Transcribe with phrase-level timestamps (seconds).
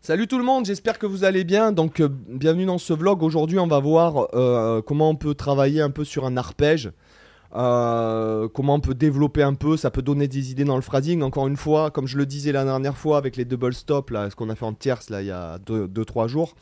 [0.00, 1.72] Salut tout le monde, j'espère que vous allez bien.
[1.72, 3.22] Donc, euh, bienvenue dans ce vlog.
[3.22, 6.92] Aujourd'hui, on va voir euh, comment on peut travailler un peu sur un arpège.
[7.56, 11.22] euh, comment on peut développer un peu, ça peut donner des idées dans le phrasing.
[11.22, 14.30] Encore une fois, comme je le disais la dernière fois avec les double stops, là,
[14.30, 16.54] ce qu'on a fait en tierce là, il y a 2-3 jours,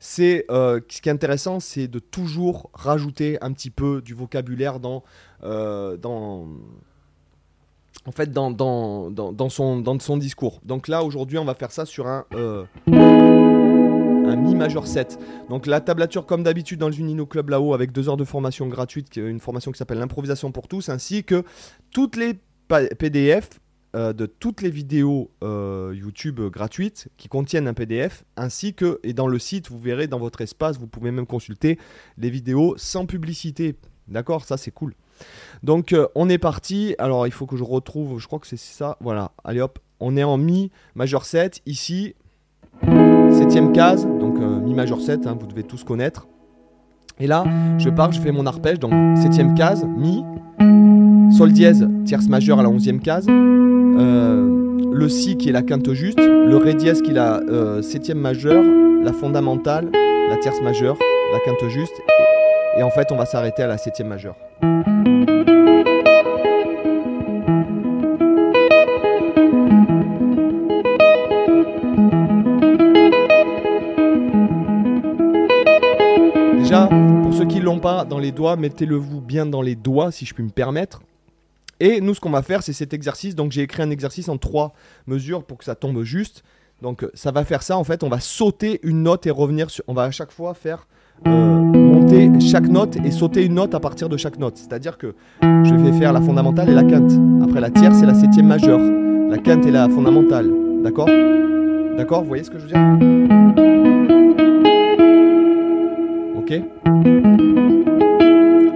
[0.00, 5.02] c'est ce qui est intéressant, c'est de toujours rajouter un petit peu du vocabulaire dans,
[8.06, 10.60] en fait, dans, dans, dans, son, dans son discours.
[10.64, 15.18] Donc là, aujourd'hui, on va faire ça sur un, euh, un Mi majeur 7.
[15.48, 18.66] Donc la tablature, comme d'habitude, dans le Unino Club là-haut, avec deux heures de formation
[18.66, 21.44] gratuite, une formation qui s'appelle l'improvisation pour tous, ainsi que
[21.92, 22.38] toutes les
[22.98, 23.60] PDF
[23.94, 29.12] euh, de toutes les vidéos euh, YouTube gratuites qui contiennent un PDF, ainsi que, et
[29.12, 31.78] dans le site, vous verrez dans votre espace, vous pouvez même consulter
[32.16, 33.76] les vidéos sans publicité.
[34.08, 34.44] D'accord?
[34.44, 34.94] Ça, c'est cool.
[35.62, 36.94] Donc, euh, on est parti.
[36.98, 38.96] Alors, il faut que je retrouve, je crois que c'est ça.
[39.00, 41.60] Voilà, allez hop, on est en Mi majeur 7.
[41.66, 42.14] Ici,
[43.30, 46.26] septième case, donc euh, Mi majeur 7, hein, vous devez tous connaître.
[47.20, 47.44] Et là,
[47.78, 50.24] je pars, je fais mon arpège, donc septième case, Mi,
[51.36, 55.92] Sol dièse, tierce majeure à la onzième case, euh, le Si qui est la quinte
[55.92, 57.40] juste, le Ré dièse qui est la
[57.82, 58.64] septième majeure,
[59.02, 59.90] la fondamentale,
[60.28, 60.98] la tierce majeure,
[61.32, 62.02] la quinte juste,
[62.76, 64.36] et en fait on va s'arrêter à la septième majeure.
[76.58, 76.88] Déjà,
[77.22, 80.24] pour ceux qui l'ont pas dans les doigts, mettez-le vous bien dans les doigts si
[80.24, 81.02] je puis me permettre.
[81.80, 83.34] Et nous, ce qu'on va faire, c'est cet exercice.
[83.34, 84.72] Donc, j'ai écrit un exercice en trois
[85.06, 86.44] mesures pour que ça tombe juste.
[86.80, 87.76] Donc, ça va faire ça.
[87.76, 89.82] En fait, on va sauter une note et revenir sur.
[89.88, 90.86] On va à chaque fois faire
[91.26, 91.61] euh,
[92.48, 94.56] chaque note et sauter une note à partir de chaque note.
[94.56, 97.12] C'est-à-dire que je vais faire la fondamentale et la quinte.
[97.42, 98.80] Après, la tierce et la septième majeure.
[99.30, 100.50] La quinte et la fondamentale.
[100.82, 101.08] D'accord?
[101.96, 102.22] D'accord?
[102.22, 102.80] Vous voyez ce que je veux dire?
[106.36, 106.60] Ok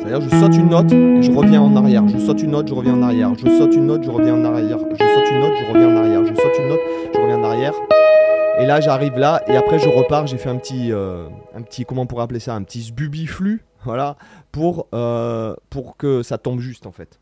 [0.00, 2.08] c'est-à-dire je saute une note et je reviens en arrière.
[2.08, 3.32] Je saute une note, je reviens en arrière.
[3.36, 4.78] Je saute une note, je reviens en arrière.
[4.78, 6.24] Je saute une note, je reviens en arrière.
[6.24, 6.80] Je saute une note,
[7.14, 7.74] je reviens en arrière.
[8.58, 10.26] Et là j'arrive là et après je repars.
[10.26, 13.64] J'ai fait un petit, euh, un petit, comment on pourrait appeler ça, un petit sbubiflu,
[13.84, 14.16] voilà,
[14.52, 17.19] pour, euh, pour que ça tombe juste en fait.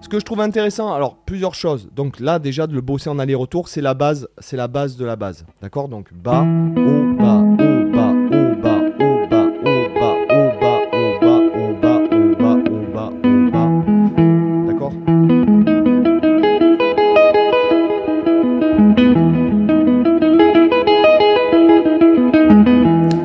[0.00, 1.88] Ce que je trouve intéressant, alors plusieurs choses.
[1.94, 5.04] Donc là déjà de le bosser en aller-retour, c'est la base, c'est la base de
[5.04, 5.44] la base.
[5.60, 10.80] D'accord Donc bas, haut, bas, haut, bas, haut, bas, haut, bas, haut, bas, haut, bas,
[10.90, 13.68] haut, bas, haut, bas, haut, bas, haut, bas, haut, bas.
[14.66, 14.92] D'accord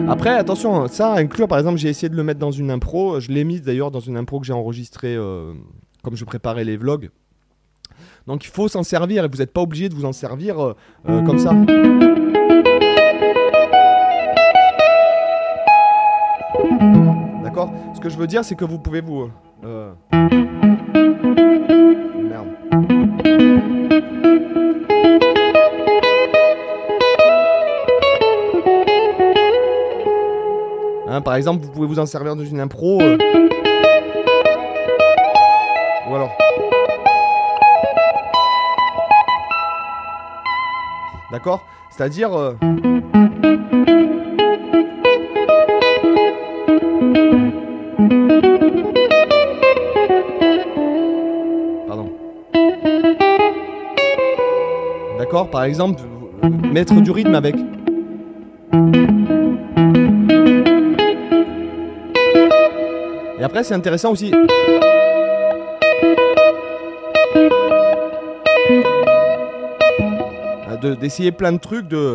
[0.10, 3.20] Après, attention, ça inclure, par exemple, j'ai essayé de le mettre dans une impro.
[3.20, 5.54] Je l'ai mis d'ailleurs dans une impro que j'ai enregistrée euh,
[6.08, 7.10] comme je préparais les vlogs.
[8.28, 10.74] Donc il faut s'en servir et vous n'êtes pas obligé de vous en servir euh,
[11.10, 11.52] euh, comme ça.
[17.44, 17.74] D'accord?
[17.94, 19.30] Ce que je veux dire, c'est que vous pouvez vous.
[19.66, 19.92] euh,
[22.24, 22.48] Merde.
[31.10, 33.02] Hein, par exemple, vous pouvez vous en servir dans une impro.
[41.32, 42.34] D'accord C'est-à-dire.
[42.34, 42.54] euh,
[51.88, 52.10] Pardon.
[55.18, 56.02] D'accord Par exemple,
[56.44, 57.56] euh, mettre du rythme avec.
[63.40, 64.32] Et après, c'est intéressant aussi.
[70.82, 72.14] De- D'essayer plein de trucs de.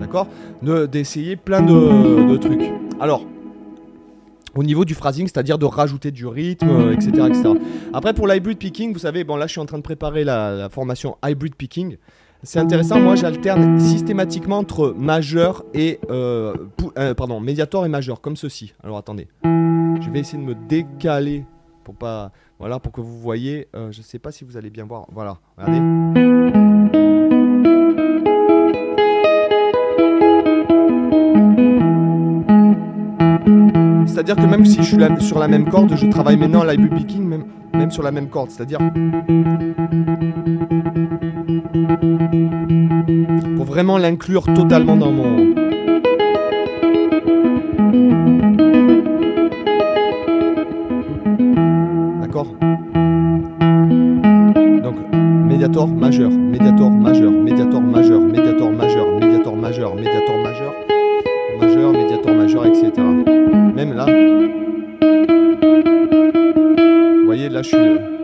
[0.00, 0.26] D'accord?
[0.62, 2.70] De- D'essayer plein de, trucs.
[3.00, 3.24] Alors,
[4.54, 7.28] au niveau du phrasing, c'est-à-dire de rajouter du rythme, euh, etc..
[7.92, 10.68] Après, pour l'hybrid picking, vous savez, bon là, je suis en train de préparer la
[10.70, 11.96] formation hybrid picking.
[12.42, 16.54] C'est intéressant, moi j'alterne systématiquement entre majeur et euh,
[16.96, 18.72] euh, pardon, médiator et majeur, comme ceci.
[18.82, 21.44] Alors attendez, je vais essayer de me décaler
[21.84, 23.68] pour pas, voilà, pour que vous voyez.
[23.76, 25.06] euh, je sais pas si vous allez bien voir.
[25.12, 25.80] Voilà, regardez.
[34.06, 37.22] c'est-à-dire que même si je suis sur la même corde, je travaille maintenant la picking
[37.22, 38.78] même, même sur la même corde, c'est-à-dire
[43.56, 45.54] pour vraiment l'inclure totalement dans mon
[52.20, 52.46] D'accord?
[54.82, 54.96] Donc
[55.48, 60.74] médiator majeur, médiator majeur, médiator majeur, médiator majeur, médiator majeur, médiator majeur,
[61.60, 62.92] majeur, médiator majeur, etc.
[63.74, 64.06] Même là.
[67.18, 68.19] Vous voyez, là je suis.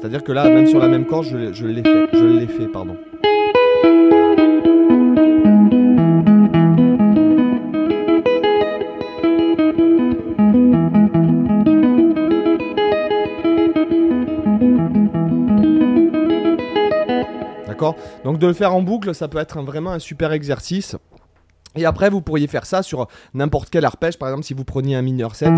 [0.00, 2.68] C'est-à-dire que là, même sur la même corde, je, l'ai fait.
[2.68, 2.96] Pardon.
[18.24, 20.96] Donc de le faire en boucle, ça peut être vraiment un super exercice.
[21.76, 24.18] Et après, vous pourriez faire ça sur n'importe quel arpège.
[24.18, 25.50] Par exemple, si vous preniez un mineur 7.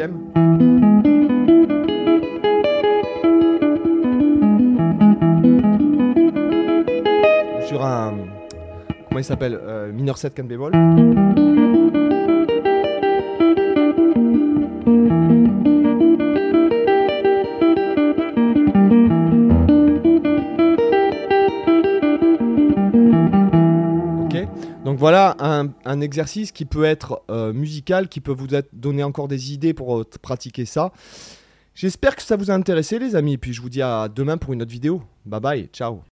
[0.00, 0.30] Septième.
[7.66, 8.14] sur un.
[9.08, 10.72] Comment il s'appelle euh, Mineur 7 can bémol.
[24.24, 29.28] Ok Donc voilà un, exercice qui peut être euh, musical, qui peut vous donner encore
[29.28, 30.92] des idées pour euh, pratiquer ça.
[31.74, 34.38] J'espère que ça vous a intéressé les amis, et puis je vous dis à demain
[34.38, 35.02] pour une autre vidéo.
[35.26, 36.09] Bye bye, ciao